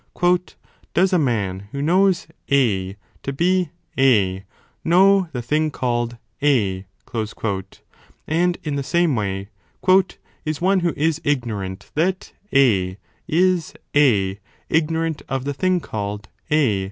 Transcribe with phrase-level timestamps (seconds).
[0.95, 3.69] Does a man who knows A to be
[3.99, 4.43] A,
[4.83, 6.87] know the thing called A?
[8.27, 9.49] and in the same way,
[10.43, 16.79] is one who is ignorant that A is A ignorant of the thing called A